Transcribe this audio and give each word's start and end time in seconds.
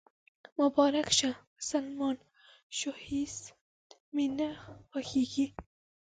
مبارک 0.59 1.07
شه، 1.17 1.29
مسلمان 1.57 2.15
شوېهیڅ 2.77 3.35
مې 4.13 4.25
نه 4.37 4.49
خوښیږي 4.89 5.47